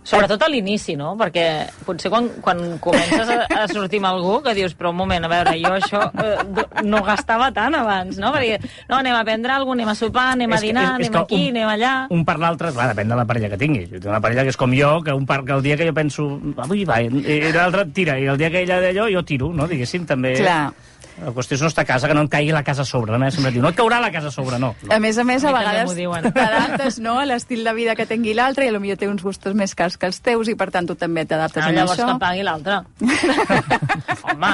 Sobretot 0.07 0.43
a 0.47 0.49
l'inici, 0.49 0.95
no? 0.97 1.17
Perquè 1.19 1.47
potser 1.87 2.11
quan, 2.13 2.29
quan 2.45 2.61
comences 2.79 3.29
a, 3.35 3.39
a 3.51 3.67
sortir 3.69 3.99
amb 3.99 4.11
algú 4.13 4.37
que 4.45 4.55
dius, 4.55 4.77
però 4.79 4.93
un 4.95 5.01
moment, 5.01 5.27
a 5.27 5.31
veure, 5.33 5.57
jo 5.59 5.73
això 5.75 6.05
eh, 6.23 6.85
no 6.87 7.03
gastava 7.03 7.51
tant 7.57 7.75
abans, 7.75 8.19
no? 8.23 8.31
Perquè, 8.37 8.61
no, 8.89 9.01
anem 9.01 9.17
a 9.19 9.25
prendre 9.27 9.53
alguna 9.57 9.83
cosa, 9.83 9.87
anem 9.87 9.93
a 9.93 9.99
sopar, 9.99 10.27
anem 10.37 10.53
a 10.53 10.55
És 10.55 10.61
que- 10.63 10.67
dinar, 10.69 10.85
és- 10.85 10.91
és 10.91 10.97
anem 11.09 11.13
que 11.13 11.25
aquí, 11.25 11.43
un- 11.51 11.57
anem 11.57 11.69
allà... 11.75 11.93
Un 12.15 12.25
per 12.25 12.39
l'altre, 12.39 12.71
clar, 12.73 12.89
depèn 12.95 13.09
de 13.11 13.17
la 13.19 13.27
parella 13.27 13.51
que 13.51 13.59
tinguis. 13.59 13.91
Jo 13.91 13.99
tinc 13.99 14.13
una 14.15 14.21
parella 14.23 14.43
que 14.47 14.55
és 14.55 14.57
com 14.57 14.73
jo, 14.73 15.03
que, 15.03 15.13
un 15.13 15.27
par, 15.27 15.43
que 15.45 15.53
el 15.59 15.63
dia 15.67 15.77
que 15.77 15.87
jo 15.91 15.95
penso, 15.95 16.29
avui 16.63 16.85
va, 16.87 17.01
i 17.03 17.11
l'altre 17.53 17.87
tira, 17.93 18.19
i 18.23 18.27
el 18.31 18.39
dia 18.39 18.51
que 18.55 18.63
ella 18.63 18.81
d'allò, 18.81 19.11
jo 19.13 19.25
tiro, 19.27 19.51
no? 19.53 19.67
Diguéssim, 19.67 20.07
també... 20.07 20.37
Clar. 20.39 20.71
La 21.17 21.31
qüestió 21.33 21.57
és 21.57 21.63
no 21.65 21.69
estar 21.71 21.83
a 21.87 21.89
casa, 21.89 22.09
que 22.11 22.15
no 22.15 22.27
et 22.27 22.31
caigui 22.31 22.53
la 22.53 22.61
casa 22.63 22.83
a 22.83 22.85
sobre. 22.85 23.17
No? 23.17 23.31
Sempre 23.31 23.49
et 23.49 23.55
diu, 23.57 23.63
no 23.65 23.71
et 23.73 23.77
caurà 23.79 24.01
la 24.03 24.11
casa 24.13 24.29
a 24.29 24.35
sobre, 24.35 24.59
no. 24.61 24.75
A 24.93 24.99
més 25.01 25.17
a 25.17 25.25
més, 25.25 25.45
a, 25.45 25.49
A 25.49 25.53
vegades 25.57 25.89
m'ho 25.89 25.95
diuen. 25.97 26.27
t'adaptes 26.37 26.99
no, 27.01 27.19
a 27.19 27.25
l'estil 27.25 27.65
de 27.65 27.73
vida 27.73 27.95
que 27.97 28.05
tingui 28.07 28.35
l'altre 28.37 28.67
i 28.67 28.73
potser 28.75 28.97
té 29.01 29.09
uns 29.09 29.23
gustos 29.25 29.55
més 29.57 29.75
cars 29.75 29.97
que 29.97 30.07
els 30.11 30.21
teus 30.21 30.49
i 30.53 30.55
per 30.55 30.69
tant 30.71 30.87
tu 30.87 30.95
també 30.95 31.25
t'adaptes 31.25 31.63
Ah, 31.65 31.69
a 31.69 31.73
llavors 31.73 31.99
això. 31.99 32.13
que 32.13 32.19
pagui 32.21 32.43
l'altre. 32.45 32.83
Home, 34.31 34.53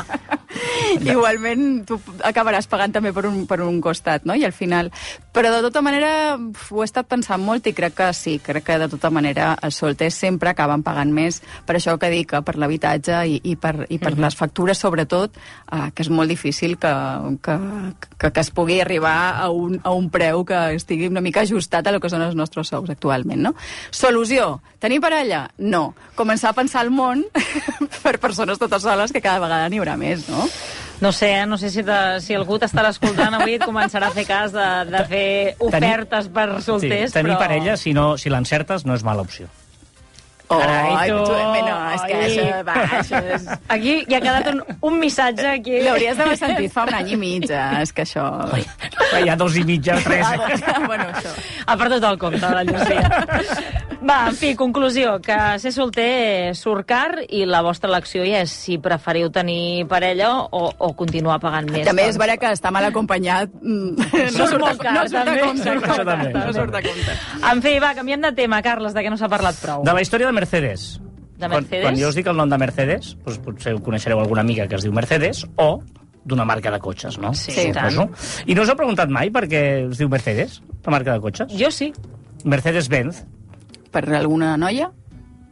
Igualment, 1.14 1.84
tu 1.88 1.98
acabaràs 2.24 2.68
pagant 2.70 2.92
també 2.94 3.12
per 3.14 3.26
un, 3.28 3.44
per 3.48 3.60
un 3.64 3.80
costat, 3.84 4.26
no? 4.28 4.36
I 4.36 4.46
al 4.48 4.56
final... 4.56 4.92
Però 5.32 5.48
de 5.48 5.62
tota 5.64 5.80
manera, 5.80 6.36
ho 6.36 6.82
he 6.82 6.84
estat 6.84 7.06
pensant 7.08 7.40
molt 7.40 7.64
i 7.64 7.72
crec 7.72 7.94
que 7.96 8.10
sí, 8.12 8.34
crec 8.44 8.66
que 8.66 8.76
de 8.82 8.88
tota 8.92 9.08
manera 9.08 9.54
els 9.64 9.78
solters 9.80 10.18
sempre 10.20 10.50
acaben 10.52 10.82
pagant 10.84 11.08
més 11.08 11.40
per 11.64 11.78
això 11.78 11.94
que 11.96 12.10
dic, 12.12 12.28
que 12.32 12.42
per 12.44 12.58
l'habitatge 12.60 13.22
i, 13.28 13.38
i 13.48 13.54
per, 13.56 13.86
i 13.88 13.98
per 14.02 14.12
les 14.20 14.36
factures, 14.36 14.78
sobretot, 14.78 15.38
eh, 15.72 15.88
que 15.94 16.04
és 16.04 16.10
molt 16.12 16.28
difícil 16.28 16.76
que, 16.80 16.92
que, 17.44 17.56
que, 18.18 18.30
que 18.30 18.44
es 18.44 18.52
pugui 18.52 18.80
arribar 18.84 19.16
a 19.40 19.48
un, 19.48 19.78
a 19.82 19.94
un 19.96 20.10
preu 20.12 20.44
que 20.48 20.60
estigui 20.76 21.08
una 21.08 21.24
mica 21.24 21.46
ajustat 21.46 21.88
a 21.88 21.94
lo 21.96 22.00
que 22.02 22.12
són 22.12 22.24
els 22.24 22.36
nostres 22.38 22.68
sous 22.72 22.92
actualment, 22.92 23.40
no? 23.48 23.54
Solució, 23.90 24.60
tenir 24.82 25.00
parella? 25.00 25.46
No. 25.58 25.92
Començar 26.18 26.52
a 26.52 26.58
pensar 26.58 26.84
el 26.86 26.92
món 26.92 27.24
per 28.04 28.18
persones 28.20 28.60
totes 28.60 28.84
soles, 28.84 29.12
que 29.12 29.24
cada 29.24 29.42
vegada 29.42 29.68
n'hi 29.72 29.80
haurà 29.82 29.96
més, 30.00 30.28
no? 30.28 30.41
No 31.02 31.10
sé, 31.10 31.32
eh? 31.40 31.46
no 31.46 31.58
sé 31.58 31.70
si, 31.74 31.82
te, 31.82 31.98
si 32.22 32.36
algú 32.38 32.60
t'estarà 32.62 32.92
escoltant 32.94 33.34
avui 33.34 33.56
i 33.56 33.58
et 33.58 33.64
començarà 33.66 34.12
a 34.12 34.14
fer 34.14 34.26
cas 34.28 34.54
de, 34.54 34.68
de 34.92 35.02
fer 35.10 35.26
ofertes 35.58 36.30
per 36.30 36.46
solters, 36.62 37.10
sí, 37.10 37.16
tenir 37.18 37.34
però... 37.34 37.40
parella, 37.42 37.74
si, 37.80 37.96
no, 37.96 38.12
si 38.20 38.30
l'encertes, 38.30 38.86
no 38.86 38.94
és 38.94 39.02
mala 39.06 39.26
opció. 39.26 39.50
Oh, 40.52 40.58
Carai, 40.58 41.08
tu. 41.08 41.16
tu, 41.24 41.32
no, 41.32 41.76
és 41.94 42.02
que 42.04 42.16
Ai. 42.16 42.24
això, 42.26 42.58
va, 42.66 42.74
això 42.98 43.20
és... 43.34 43.46
Aquí 43.72 43.94
hi 44.04 44.16
ha 44.16 44.20
quedat 44.20 44.50
un, 44.50 44.58
un 44.84 44.98
missatge 45.00 45.46
aquí. 45.48 45.78
L'hauries 45.80 46.18
d'haver 46.18 46.36
sentit 46.36 46.74
fa 46.74 46.84
un 46.88 46.96
any 46.98 47.14
i 47.14 47.16
mig, 47.16 47.46
eh? 47.48 47.80
és 47.80 47.94
que 47.96 48.04
això... 48.04 48.26
Hi 49.16 49.30
ha 49.32 49.36
dos 49.40 49.56
i 49.56 49.64
mitja, 49.68 49.96
tres. 50.04 50.26
Ah, 50.28 50.82
bueno, 50.84 51.08
això. 51.08 51.32
Ha 51.64 51.76
perdut 51.80 52.04
el 52.04 52.20
compte, 52.20 52.52
la 52.52 52.66
Llucia. 52.68 53.24
Va, 54.02 54.28
en 54.28 54.34
fi, 54.34 54.54
conclusió, 54.58 55.18
que 55.22 55.36
ser 55.62 55.70
solter 55.72 56.54
surt 56.58 56.86
car 56.88 57.20
i 57.28 57.44
la 57.46 57.60
vostra 57.62 57.88
elecció 57.90 58.24
ja 58.26 58.40
és 58.42 58.50
si 58.50 58.78
preferiu 58.82 59.30
tenir 59.30 59.84
parella 59.90 60.32
o, 60.50 60.64
o 60.76 60.88
continuar 60.98 61.38
pagant 61.42 61.70
més. 61.70 61.84
També 61.86 62.02
doncs. 62.08 62.16
és 62.16 62.18
vera 62.18 62.36
que 62.40 62.50
està 62.50 62.72
mal 62.74 62.84
acompanyat 62.88 63.52
mm, 63.62 64.10
no 64.38 64.48
Surt 64.50 64.58
molt 64.60 64.82
car, 64.82 64.94
no 64.96 65.04
surt 65.06 65.20
a 65.20 65.24
també. 65.28 65.40
compte. 65.46 65.62
Surt 65.68 65.86
Això 65.86 66.04
també, 66.08 66.32
No 66.34 66.52
surt 66.56 66.74
a 66.74 66.82
compte. 66.82 67.16
En 67.52 67.62
fi, 67.62 67.74
va, 67.84 67.92
canviem 67.94 68.20
de 68.26 68.32
tema, 68.42 68.58
Carles, 68.66 68.94
de 68.96 69.04
què 69.06 69.10
no 69.12 69.18
s'ha 69.20 69.28
parlat 69.30 69.58
prou. 69.62 69.84
De 69.86 69.94
la 69.94 70.02
història 70.02 70.26
de 70.26 70.32
Mercedes. 70.40 70.88
De 71.38 71.48
Mercedes? 71.48 71.82
Quan, 71.82 71.94
quan 71.94 72.00
jo 72.02 72.08
us 72.10 72.18
dic 72.18 72.26
el 72.30 72.36
nom 72.38 72.50
de 72.50 72.58
Mercedes, 72.58 73.12
doncs 73.24 73.38
potser 73.42 73.72
ho 73.74 73.80
coneixereu 73.82 74.20
alguna 74.22 74.42
amiga 74.46 74.66
que 74.70 74.76
es 74.78 74.84
diu 74.86 74.92
Mercedes, 74.94 75.44
o 75.58 75.80
d'una 76.24 76.44
marca 76.46 76.70
de 76.70 76.78
cotxes, 76.78 77.16
no? 77.18 77.32
Sí, 77.34 77.50
Sí. 77.50 77.68
i 77.68 77.72
tant. 77.74 77.96
I 78.46 78.54
no 78.54 78.62
us 78.62 78.68
heu 78.70 78.76
preguntat 78.78 79.10
mai 79.10 79.30
per 79.34 79.48
què 79.50 79.62
es 79.90 79.98
diu 79.98 80.08
Mercedes, 80.08 80.60
la 80.86 80.92
marca 80.94 81.14
de 81.16 81.20
cotxes? 81.24 81.50
Jo 81.58 81.70
sí. 81.74 81.88
Mercedes-Benz, 82.44 83.24
Per 83.92 84.06
alguna 84.16 84.56
noia? 84.56 84.90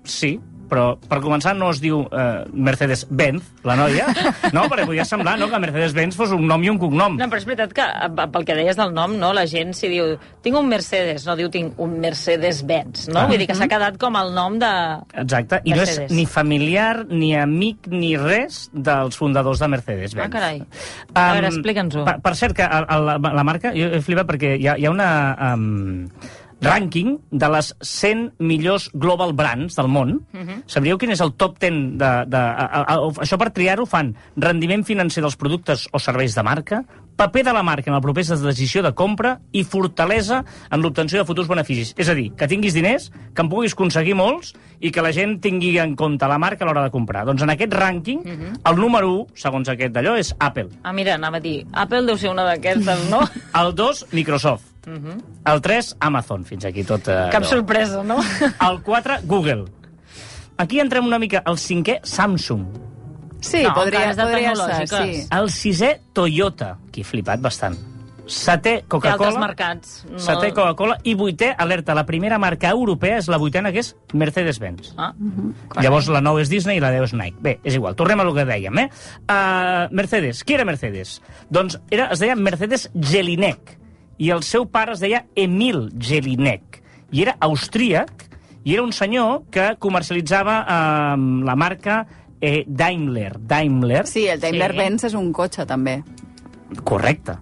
sí, 0.08 0.38
però 0.70 0.94
per 1.10 1.18
començar 1.22 1.52
no 1.58 1.68
es 1.74 1.80
diu 1.82 2.04
eh, 2.06 2.44
Mercedes-Benz, 2.54 3.48
la 3.66 3.74
noia, 3.78 4.06
no? 4.56 4.64
Perquè 4.70 4.86
podia 4.88 5.04
semblar 5.08 5.34
no, 5.40 5.48
que 5.50 5.58
Mercedes-Benz 5.64 6.16
fos 6.18 6.32
un 6.36 6.46
nom 6.48 6.62
i 6.62 6.70
un 6.70 6.78
cognom. 6.80 7.18
No, 7.18 7.26
però 7.30 7.40
és 7.42 7.46
veritat 7.48 7.74
que 7.76 7.86
eh, 7.90 8.10
pel 8.20 8.46
que 8.46 8.56
deies 8.58 8.78
del 8.78 8.94
nom, 8.96 9.16
no, 9.18 9.32
la 9.36 9.46
gent 9.50 9.74
si 9.76 9.90
diu 9.90 10.14
tinc 10.44 10.56
un 10.60 10.70
Mercedes, 10.70 11.26
no 11.26 11.36
diu 11.38 11.50
tinc 11.52 11.80
un 11.82 11.96
Mercedes-Benz, 12.02 13.08
no? 13.10 13.24
Ah. 13.24 13.26
Vull 13.30 13.42
dir 13.42 13.48
que 13.50 13.58
s'ha 13.58 13.68
quedat 13.70 13.98
com 14.00 14.18
el 14.20 14.32
nom 14.36 14.60
de... 14.62 14.72
Exacte, 15.24 15.60
i 15.64 15.74
no 15.74 15.82
és 15.82 15.90
Mercedes. 15.90 16.16
ni 16.16 16.26
familiar, 16.30 16.94
ni 17.10 17.32
amic, 17.38 17.90
ni 17.90 18.14
res 18.20 18.68
dels 18.72 19.18
fundadors 19.18 19.62
de 19.62 19.70
Mercedes-Benz. 19.74 20.28
Ah, 20.28 20.32
carai. 20.32 20.62
A 21.14 21.30
veure, 21.34 21.50
explica'ns-ho. 21.50 22.06
Per, 22.06 22.18
per 22.22 22.36
cert, 22.38 22.56
que 22.60 22.66
a, 22.66 22.84
a 22.86 23.00
la, 23.02 23.18
la 23.18 23.46
marca, 23.46 23.74
jo 23.76 23.90
he 23.90 24.02
flipat 24.04 24.30
perquè 24.30 24.54
hi 24.60 24.70
ha, 24.70 24.78
hi 24.78 24.86
ha 24.86 24.94
una... 24.94 25.10
Um, 25.50 26.38
rànquing 26.60 27.18
de 27.30 27.48
les 27.54 27.74
100 27.80 28.26
millors 28.38 28.90
global 28.94 29.32
brands 29.32 29.76
del 29.76 29.88
món. 29.88 30.20
Uh 30.32 30.40
-huh. 30.40 30.62
Sabríeu 30.66 30.98
quin 30.98 31.10
és 31.10 31.20
el 31.20 31.32
top 31.32 31.58
10 31.58 31.98
de... 31.98 32.24
de 32.26 32.36
a, 32.36 32.66
a, 32.66 32.80
a, 32.82 32.96
això 33.24 33.38
per 33.38 33.50
triar-ho 33.50 33.86
fan 33.86 34.14
rendiment 34.36 34.84
financer 34.84 35.22
dels 35.22 35.36
productes 35.36 35.88
o 35.92 35.98
serveis 35.98 36.34
de 36.34 36.42
marca, 36.42 36.84
paper 37.20 37.44
de 37.44 37.52
la 37.52 37.62
marca 37.62 37.90
en 37.90 37.96
el 37.96 38.00
procés 38.00 38.28
de 38.28 38.46
decisió 38.46 38.82
de 38.82 38.94
compra 38.96 39.40
i 39.52 39.60
fortalesa 39.64 40.44
en 40.70 40.80
l'obtenció 40.80 41.18
de 41.18 41.26
futurs 41.28 41.48
beneficis. 41.48 41.92
És 42.00 42.08
a 42.08 42.14
dir, 42.14 42.30
que 42.32 42.48
tinguis 42.48 42.72
diners, 42.72 43.10
que 43.34 43.42
en 43.42 43.50
puguis 43.52 43.74
aconseguir 43.76 44.14
molts 44.16 44.54
i 44.80 44.90
que 44.90 45.04
la 45.04 45.12
gent 45.12 45.36
tingui 45.44 45.74
en 45.82 45.94
compte 46.00 46.26
la 46.26 46.38
marca 46.40 46.64
a 46.64 46.70
l'hora 46.70 46.86
de 46.86 46.94
comprar. 46.94 47.26
Doncs 47.28 47.44
en 47.44 47.50
aquest 47.50 47.76
rànquing, 47.76 48.24
uh 48.24 48.38
-huh. 48.38 48.70
el 48.72 48.76
número 48.76 49.12
1, 49.12 49.26
segons 49.34 49.68
aquest 49.68 49.92
d'allò, 49.92 50.16
és 50.16 50.34
Apple. 50.38 50.68
Ah, 50.82 50.92
mira, 50.92 51.14
anava 51.14 51.36
a 51.36 51.40
dir, 51.40 51.66
Apple 51.72 52.06
deu 52.06 52.16
ser 52.16 52.30
una 52.30 52.44
d'aquestes, 52.44 53.10
no? 53.10 53.20
El 53.60 53.74
2, 53.74 54.06
Microsoft. 54.12 54.69
Uh 54.86 54.92
-huh. 54.92 55.52
El 55.52 55.60
3, 55.60 55.96
Amazon. 56.00 56.44
Fins 56.44 56.64
aquí 56.64 56.84
tot... 56.84 57.06
Eh, 57.08 57.28
Cap 57.30 57.42
allò. 57.42 57.48
sorpresa, 57.48 58.02
no? 58.02 58.16
El 58.70 58.82
4, 58.82 59.14
Google. 59.24 59.64
Aquí 60.56 60.80
entrem 60.80 61.06
una 61.06 61.18
mica. 61.18 61.42
El 61.46 61.56
cinquè, 61.56 62.00
Samsung. 62.02 62.66
Sí, 63.40 63.62
No, 63.62 63.72
podria, 63.74 64.14
podria 64.14 64.54
ser, 64.54 64.88
sí. 64.88 65.26
El 65.30 65.50
sisè, 65.50 66.00
Toyota. 66.12 66.76
Aquí 66.88 67.00
he 67.00 67.04
flipat 67.04 67.40
bastant. 67.40 67.76
Setè, 68.30 68.84
Coca-Cola. 68.86 69.40
mercats. 69.40 70.04
No... 70.08 70.18
Setè, 70.18 70.52
Coca-Cola. 70.52 70.98
I 71.02 71.14
vuitè, 71.14 71.54
alerta, 71.58 71.94
la 71.94 72.04
primera 72.06 72.38
marca 72.38 72.68
europea 72.70 73.16
és 73.18 73.26
la 73.28 73.38
vuitena, 73.38 73.72
que 73.72 73.80
és 73.80 73.96
Mercedes-Benz. 74.12 74.92
Ah, 74.96 75.12
Llavors 75.80 76.06
la 76.08 76.20
9 76.20 76.42
és 76.42 76.48
Disney 76.52 76.76
i 76.78 76.80
la 76.80 76.92
10 76.92 77.08
és 77.08 77.12
Nike. 77.14 77.38
Bé, 77.40 77.58
és 77.64 77.74
igual, 77.74 77.96
tornem 77.96 78.20
a 78.20 78.24
lo 78.24 78.34
que 78.34 78.44
dèiem, 78.44 78.78
eh? 78.78 78.88
Uh, 79.26 79.88
Mercedes. 79.90 80.44
Qui 80.44 80.54
era 80.54 80.64
Mercedes? 80.64 81.20
Doncs 81.50 81.80
era, 81.90 82.10
es 82.12 82.20
deia 82.20 82.36
Mercedes 82.36 82.90
Jelinek 82.94 83.79
i 84.20 84.28
el 84.30 84.42
seu 84.44 84.66
pare 84.68 84.92
es 84.92 85.00
deia 85.00 85.24
Emil 85.34 85.86
Jelinek 85.98 86.82
i 87.10 87.22
era 87.24 87.36
austríac 87.40 88.26
i 88.68 88.74
era 88.76 88.82
un 88.84 88.92
senyor 88.92 89.46
que 89.50 89.70
comercialitzava 89.80 90.58
uh, 90.62 91.44
la 91.48 91.56
marca 91.56 92.02
eh, 92.40 92.64
Daimler. 92.68 93.38
Daimler, 93.40 94.06
Sí, 94.06 94.26
el 94.28 94.40
Daimler 94.40 94.70
Sí. 94.72 94.78
Benz 94.78 95.04
és 95.08 95.14
un 95.16 95.32
cotxe, 95.32 95.64
també. 95.66 96.02
correcte. 96.84 97.34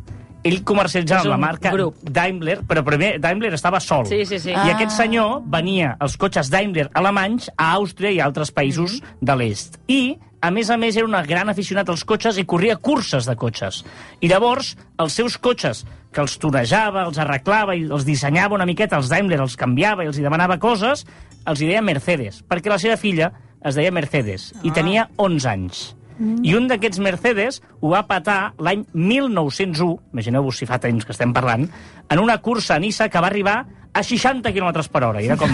Ell 0.46 0.62
comercialitzava 0.64 1.26
la 1.28 1.36
marca 1.36 1.72
grup. 1.74 1.96
Daimler, 2.02 2.60
però 2.64 2.84
primer 2.86 3.18
Daimler 3.20 3.50
estava 3.56 3.80
sol. 3.82 4.06
Sí, 4.06 4.24
sí, 4.24 4.38
sí. 4.38 4.50
I 4.50 4.54
Ah. 4.54 4.68
aquest 4.76 4.92
senyor 4.96 5.42
venia 5.44 5.96
els 6.00 6.16
cotxes 6.16 6.48
Daimler 6.50 6.88
alemanys 6.94 7.50
a 7.56 7.74
Àustria 7.74 8.10
i 8.14 8.20
a 8.20 8.24
altres 8.24 8.52
països 8.54 9.02
de 9.20 9.36
l'est. 9.36 9.76
I, 9.88 10.16
a 10.40 10.50
més 10.54 10.70
a 10.70 10.76
més, 10.78 10.96
era 10.96 11.06
un 11.08 11.16
gran 11.26 11.50
aficionat 11.50 11.88
als 11.90 12.04
cotxes 12.06 12.38
i 12.38 12.46
corria 12.46 12.76
curses 12.76 13.26
de 13.26 13.34
cotxes. 13.36 13.82
I 14.20 14.30
llavors, 14.30 14.76
els 15.02 15.16
seus 15.18 15.38
cotxes, 15.38 15.84
que 16.12 16.22
els 16.22 16.38
tonejava, 16.38 17.04
els 17.08 17.18
arreglava 17.18 17.76
i 17.76 17.84
els 17.88 18.06
dissenyava 18.06 18.56
una 18.56 18.66
miqueta, 18.68 18.96
els 18.96 19.10
Daimler 19.10 19.40
els 19.42 19.58
canviava 19.58 20.04
i 20.04 20.10
els 20.10 20.18
hi 20.18 20.24
demanava 20.24 20.58
coses, 20.62 21.04
els 21.48 21.60
hi 21.60 21.70
deia 21.70 21.84
Mercedes, 21.84 22.42
perquè 22.46 22.70
la 22.70 22.78
seva 22.78 22.96
filla 23.00 23.32
es 23.66 23.78
deia 23.78 23.92
Mercedes 23.94 24.52
i 24.62 24.72
tenia 24.74 25.08
11 25.16 25.48
anys. 25.50 25.86
I 26.18 26.56
un 26.58 26.66
d'aquests 26.66 26.98
Mercedes 26.98 27.60
ho 27.78 27.92
va 27.92 28.02
patar 28.08 28.54
l'any 28.58 28.82
1901, 28.90 29.92
imagineu-vos 30.14 30.58
si 30.58 30.66
fa 30.66 30.80
temps 30.82 31.06
que 31.06 31.14
estem 31.14 31.34
parlant, 31.34 31.68
en 32.10 32.22
una 32.22 32.40
cursa 32.42 32.74
a 32.74 32.82
Nissa 32.82 33.06
que 33.08 33.22
va 33.22 33.30
arribar 33.30 33.60
a 33.92 34.02
60 34.02 34.52
km 34.52 34.84
per 34.92 35.04
hora. 35.04 35.22
I 35.22 35.28
era 35.30 35.36
com, 35.40 35.52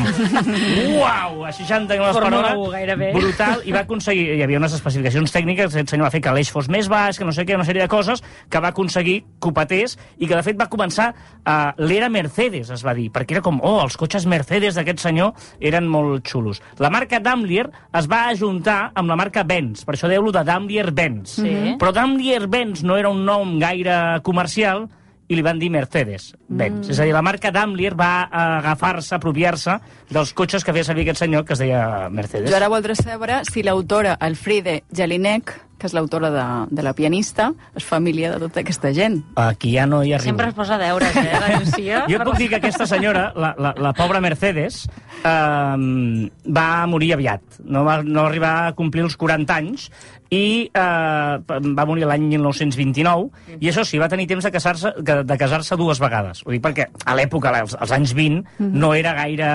uau, 0.98 1.44
a 1.46 1.52
60 1.52 1.94
km 1.94 2.18
per 2.18 2.32
hora. 2.32 2.52
1, 2.56 2.70
gairebé. 2.74 3.10
Brutal, 3.14 3.62
i 3.64 3.74
va 3.74 3.84
aconseguir, 3.84 4.26
hi 4.36 4.44
havia 4.44 4.60
unes 4.60 4.74
especificacions 4.76 5.32
tècniques, 5.34 5.72
aquest 5.72 5.94
senyor 5.94 6.08
va 6.08 6.12
fer 6.14 6.22
que 6.24 6.34
l'eix 6.34 6.50
fos 6.52 6.68
més 6.72 6.88
baix, 6.92 7.18
que 7.18 7.28
no 7.28 7.34
sé 7.36 7.46
què, 7.46 7.56
una 7.58 7.66
sèrie 7.68 7.84
de 7.84 7.90
coses, 7.90 8.22
que 8.50 8.62
va 8.62 8.72
aconseguir 8.74 9.22
patés, 9.54 9.94
i 10.18 10.26
que 10.26 10.34
de 10.34 10.42
fet 10.42 10.58
va 10.58 10.66
començar 10.72 11.12
uh, 11.14 11.70
l'era 11.78 12.08
Mercedes, 12.10 12.72
es 12.74 12.82
va 12.82 12.94
dir, 12.96 13.06
perquè 13.14 13.36
era 13.36 13.44
com, 13.44 13.60
oh, 13.62 13.76
els 13.84 13.94
cotxes 14.00 14.26
Mercedes 14.26 14.74
d'aquest 14.78 15.04
senyor 15.04 15.30
eren 15.60 15.86
molt 15.90 16.26
xulos. 16.26 16.58
La 16.82 16.90
marca 16.90 17.20
Daimler 17.22 17.68
es 17.94 18.08
va 18.10 18.24
ajuntar 18.32 18.90
amb 18.98 19.12
la 19.12 19.18
marca 19.20 19.44
Benz, 19.46 19.84
per 19.86 19.94
això 19.94 20.10
deu-lo 20.10 20.32
de 20.34 20.42
Daimler-Benz. 20.48 21.38
Sí. 21.38 21.54
Però 21.78 21.94
Daimler-Benz 21.94 22.82
no 22.88 22.98
era 22.98 23.12
un 23.14 23.22
nom 23.28 23.56
gaire 23.62 24.20
comercial, 24.26 24.88
i 25.28 25.36
li 25.36 25.44
van 25.44 25.58
dir 25.60 25.70
Mercedes-Benz. 25.72 26.86
Mm. 26.86 26.92
És 26.92 27.00
a 27.00 27.08
dir, 27.08 27.14
la 27.16 27.24
marca 27.24 27.52
Daimler 27.54 27.94
va 27.98 28.28
agafar-se, 28.28 29.14
apropiar-se 29.16 29.78
dels 30.12 30.34
cotxes 30.36 30.64
que 30.64 30.74
feia 30.76 30.86
servir 30.86 31.06
aquest 31.06 31.24
senyor, 31.24 31.46
que 31.48 31.56
es 31.56 31.62
deia 31.62 32.10
Mercedes. 32.12 32.50
Jo 32.50 32.58
ara 32.58 32.72
voldré 32.72 32.96
saber 32.98 33.42
si 33.48 33.64
l'autora 33.64 34.18
Elfriede 34.20 34.82
Jelinek, 34.92 35.54
que 35.78 35.88
és 35.88 35.94
l'autora 35.96 36.30
de, 36.30 36.44
de 36.70 36.84
la 36.86 36.94
pianista, 36.96 37.50
és 37.76 37.84
família 37.84 38.30
de 38.32 38.38
tota 38.44 38.62
aquesta 38.62 38.92
gent. 38.94 39.18
Aquí 39.40 39.74
ja 39.74 39.88
no 39.90 40.02
hi 40.04 40.14
arribo. 40.14 40.30
Sempre 40.30 40.48
es 40.52 40.56
posa 40.56 40.78
deures, 40.80 41.16
eh, 41.18 41.40
la 41.40 41.58
Llucia? 41.58 42.04
Jo 42.10 42.20
puc 42.22 42.38
dir 42.40 42.48
que 42.52 42.60
aquesta 42.60 42.86
senyora, 42.88 43.26
la, 43.36 43.54
la, 43.58 43.74
la 43.88 43.92
pobra 43.96 44.22
Mercedes, 44.24 44.84
eh, 45.20 46.30
va 46.58 46.68
morir 46.90 47.14
aviat. 47.18 47.60
No 47.64 47.84
va, 47.88 47.98
no 48.04 48.22
va 48.22 48.28
arribar 48.30 48.54
a 48.68 48.74
complir 48.78 49.04
els 49.04 49.18
40 49.20 49.56
anys 49.56 49.88
i 50.34 50.66
eh, 50.66 51.34
va 51.78 51.84
morir 51.86 52.06
l'any 52.10 52.24
1929 52.32 53.58
i 53.60 53.70
això 53.70 53.84
sí, 53.86 54.00
va 54.02 54.08
tenir 54.10 54.26
temps 54.30 54.44
de 54.44 54.50
casar-se 54.54 54.90
de, 54.98 55.36
casar-se 55.38 55.76
dues 55.78 56.00
vegades. 56.02 56.42
Ho 56.46 56.50
dic 56.54 56.62
perquè 56.64 56.88
a 57.06 57.14
l'època, 57.18 57.52
als, 57.54 57.76
als 57.78 57.92
anys 57.94 58.14
20, 58.18 58.42
no 58.74 58.92
era 58.98 59.12
gaire 59.16 59.46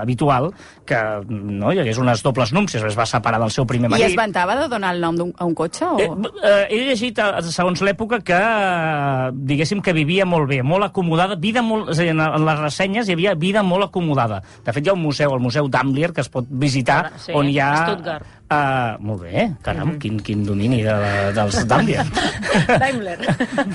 habitual 0.00 0.50
que 0.86 0.98
no, 1.28 1.72
hi 1.74 1.80
hagués 1.82 1.98
unes 1.98 2.22
dobles 2.22 2.52
númcies. 2.54 2.82
Es 2.86 2.96
va 2.98 3.06
separar 3.08 3.40
del 3.42 3.50
seu 3.50 3.66
primer 3.66 3.88
I 3.90 3.94
marit. 3.96 4.06
es 4.12 4.16
vantava 4.18 4.54
de 4.60 4.68
donar 4.70 4.94
el 4.94 5.00
nom 5.02 5.16
d'un- 5.18 5.34
a 5.36 5.44
un 5.44 5.54
cotxe? 5.58 5.84
O... 5.84 5.98
Eh, 5.98 6.08
eh, 6.44 6.66
he 6.70 6.80
llegit, 6.90 7.18
eh, 7.18 7.42
segons 7.50 7.82
l'època, 7.82 8.20
que 8.26 8.36
eh, 8.38 9.30
diguéssim 9.34 9.82
que 9.82 9.92
vivia 9.96 10.24
molt 10.28 10.48
bé, 10.50 10.62
molt 10.62 10.86
acomodada, 10.86 11.36
vida 11.36 11.62
molt, 11.62 11.90
és 11.90 11.98
a 12.00 12.06
dir, 12.06 12.14
en, 12.14 12.22
les 12.46 12.60
ressenyes 12.62 13.08
hi 13.10 13.16
havia 13.16 13.34
vida 13.34 13.62
molt 13.66 13.88
acomodada. 13.88 14.40
De 14.64 14.72
fet, 14.72 14.86
hi 14.86 14.90
ha 14.92 14.96
un 14.96 15.02
museu, 15.02 15.34
el 15.34 15.42
Museu 15.42 15.68
Daimler, 15.68 16.12
que 16.14 16.22
es 16.22 16.30
pot 16.32 16.46
visitar, 16.48 17.00
Ara, 17.06 17.18
sí, 17.18 17.32
on 17.34 17.50
hi 17.50 17.58
ha... 17.60 17.72
Stuttgart. 17.90 18.35
Uh, 18.46 18.94
molt 19.02 19.24
bé, 19.24 19.48
caram, 19.58 19.88
mm 19.88 19.92
-hmm. 19.94 19.98
quin, 19.98 20.20
quin 20.22 20.44
domini 20.46 20.82
de, 20.82 20.94
de, 20.94 21.32
dels 21.34 21.66
Daimler. 21.70 22.06
Daimler. 22.78 23.18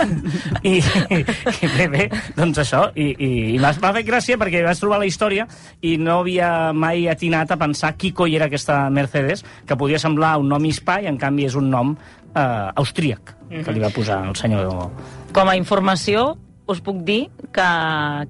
I, 0.72 0.80
i, 1.10 1.18
i 1.62 1.68
bé, 1.76 1.88
bé, 1.92 2.10
doncs 2.38 2.58
això, 2.64 2.88
i, 2.96 3.10
i, 3.20 3.56
i 3.56 3.60
m'ha 3.60 3.74
fet 3.74 4.08
gràcia 4.08 4.38
perquè 4.38 4.64
vaig 4.64 4.80
trobar 4.80 5.00
la 5.00 5.06
història 5.06 5.46
i 5.82 5.98
no 5.98 6.20
havia 6.20 6.72
mai 6.72 7.10
atinat 7.10 7.52
a 7.52 7.58
pensar 7.58 7.98
qui 7.98 8.14
coi 8.14 8.36
era 8.36 8.46
aquesta 8.46 8.90
Mercedes, 8.90 9.44
que 9.68 9.76
podia 9.76 10.00
semblar 10.00 10.38
un 10.40 10.48
nom 10.48 10.64
hispà 10.64 11.02
i 11.02 11.08
en 11.08 11.18
canvi 11.18 11.46
és 11.46 11.56
un 11.56 11.70
nom 11.70 11.98
eh, 12.36 12.72
austríac, 12.76 13.36
que 13.50 13.72
li 13.72 13.80
va 13.80 13.90
posar 13.90 14.24
el 14.28 14.36
senyor... 14.36 14.90
Com 15.34 15.50
a 15.50 15.56
informació, 15.56 16.38
us 16.72 16.82
puc 16.84 17.02
dir 17.08 17.26
que, 17.54 17.68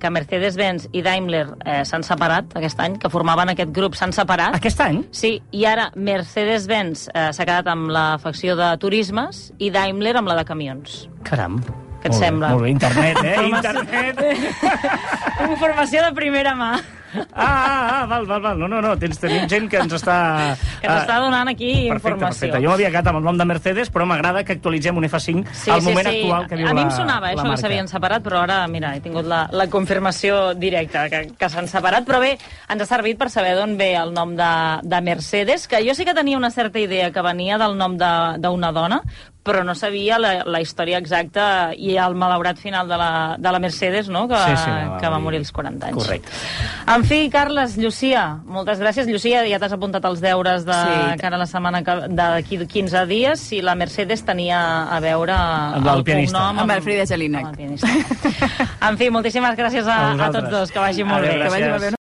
que 0.02 0.12
Mercedes-Benz 0.14 0.90
i 0.98 1.04
Daimler 1.06 1.46
eh, 1.66 1.82
s'han 1.88 2.06
separat 2.06 2.56
aquest 2.60 2.82
any, 2.84 2.98
que 3.02 3.12
formaven 3.14 3.54
aquest 3.54 3.74
grup, 3.76 3.98
s'han 4.00 4.16
separat. 4.16 4.58
Aquest 4.58 4.82
any? 4.84 5.04
Sí, 5.16 5.36
i 5.56 5.66
ara 5.70 5.90
Mercedes-Benz 5.96 7.08
eh, 7.14 7.30
s'ha 7.36 7.46
quedat 7.48 7.70
amb 7.72 7.92
la 7.94 8.08
facció 8.22 8.58
de 8.60 8.74
turismes 8.82 9.50
i 9.60 9.72
Daimler 9.74 10.18
amb 10.20 10.32
la 10.32 10.40
de 10.42 10.48
camions. 10.48 11.06
Caram. 11.28 11.62
Què 12.02 12.10
et 12.10 12.16
Molt 12.16 12.18
bé, 12.18 12.26
sembla? 12.26 12.50
Molt 12.56 12.66
bé, 12.66 12.72
internet, 12.74 13.20
eh? 13.22 13.36
Internet. 13.46 14.24
Informació 15.54 16.02
de 16.08 16.16
primera 16.18 16.56
mà. 16.58 16.74
Ah, 17.34 17.46
ah, 17.46 18.02
ah, 18.02 18.06
val, 18.08 18.26
val, 18.26 18.42
val. 18.42 18.58
No, 18.60 18.68
no, 18.68 18.82
no, 18.82 18.94
tens, 19.00 19.20
tenim 19.20 19.48
gent 19.52 19.68
que 19.72 19.78
ens 19.82 19.94
està... 19.98 20.18
Que 20.82 20.88
ens 20.88 21.02
està 21.04 21.18
donant 21.24 21.50
aquí 21.52 21.72
perfecte, 21.90 22.16
informació. 22.16 22.48
Perfecte, 22.48 22.62
Jo 22.64 22.70
m'havia 22.72 22.92
quedat 22.94 23.10
amb 23.12 23.20
el 23.22 23.26
nom 23.28 23.38
de 23.40 23.48
Mercedes, 23.50 23.92
però 23.92 24.06
m'agrada 24.10 24.44
que 24.48 24.54
actualitzem 24.58 24.98
un 24.98 25.08
F5 25.10 25.46
Sí, 25.52 25.72
al 25.72 25.82
sí, 25.82 25.88
moment 25.90 26.08
sí. 26.08 26.22
actual 26.22 26.48
que 26.48 26.60
viu 26.60 26.68
a 26.68 26.70
la 26.72 26.76
mi 26.78 26.86
em 26.86 26.92
sonava, 26.96 27.32
la 27.32 27.34
això 27.42 27.50
que 27.52 27.58
s'havien 27.64 27.88
separat, 27.92 28.24
però 28.24 28.44
ara, 28.46 28.62
mira, 28.72 28.94
he 28.96 29.02
tingut 29.04 29.26
la, 29.28 29.42
la 29.52 29.68
confirmació 29.72 30.54
directa 30.56 31.08
que, 31.12 31.24
que 31.38 31.50
s'han 31.52 31.68
separat. 31.72 32.06
Però 32.08 32.22
bé, 32.24 32.36
ens 32.72 32.86
ha 32.86 32.90
servit 32.90 33.20
per 33.20 33.30
saber 33.34 33.56
d'on 33.60 33.76
ve 33.80 33.92
el 34.00 34.14
nom 34.16 34.36
de, 34.40 34.52
de 34.84 35.02
Mercedes, 35.02 35.68
que 35.68 35.84
jo 35.88 35.94
sí 35.98 36.06
que 36.08 36.14
tenia 36.18 36.38
una 36.40 36.52
certa 36.52 36.80
idea 36.80 37.12
que 37.12 37.22
venia 37.26 37.58
del 37.62 37.76
nom 37.78 37.98
de- 38.00 38.38
d'una 38.42 38.72
dona, 38.72 39.02
però 39.44 39.64
no 39.66 39.74
sabia 39.74 40.20
la, 40.20 40.44
la 40.46 40.60
història 40.62 41.00
exacta 41.02 41.72
i 41.76 41.96
el 41.98 42.14
malaurat 42.14 42.60
final 42.62 42.88
de 42.88 42.98
la, 42.98 43.36
de 43.40 43.52
la 43.52 43.60
Mercedes, 43.60 44.08
no?, 44.08 44.28
que, 44.28 44.38
Sí, 44.38 44.56
sí, 44.56 44.70
va, 44.70 44.98
que 45.02 45.10
va 45.10 45.18
morir 45.20 45.40
als 45.40 45.52
40 45.52 45.88
anys. 45.88 45.98
Correcte. 45.98 46.30
En 46.94 47.04
fi, 47.06 47.30
Carles, 47.34 47.76
Llucia, 47.78 48.38
moltes 48.46 48.80
gràcies. 48.80 49.08
Llucia, 49.10 49.42
ja 49.50 49.58
t'has 49.58 49.74
apuntat 49.74 50.06
els 50.06 50.22
deures 50.22 50.66
de 50.66 50.74
Sí. 50.74 51.18
cara 51.22 51.38
a 51.38 51.40
la 51.40 51.48
setmana 51.50 51.82
que- 51.84 52.08
d'aquí 52.10 52.60
15 52.68 53.06
dies, 53.08 53.40
si 53.40 53.62
la 53.62 53.74
Mercedes 53.76 54.24
tenia 54.24 54.84
a 54.94 55.00
veure 55.00 55.34
Amb 55.34 55.88
el 55.88 56.04
pianista. 56.04 56.38
cognom 56.38 56.60
Amb 56.60 56.72
el 56.72 56.82
Frida 56.84 57.06
Jelinek. 57.08 57.46
amb 57.46 57.52
el 57.52 57.58
pianista. 57.58 57.88
en 58.90 58.98
fi, 58.98 59.10
moltíssimes 59.10 59.58
gràcies 59.58 59.88
a, 59.88 60.12
A 60.12 60.26
a, 60.28 60.32
tots 60.32 60.50
dos. 60.52 60.72
Que 60.72 60.80
vagi 60.80 61.04
molt 61.04 61.26
Adéu, 61.26 61.34
bé. 61.40 61.44
Que 61.46 61.50
vagi 61.50 61.64
gràcies. 61.64 61.72
molt 61.72 61.82
bé. 61.92 61.96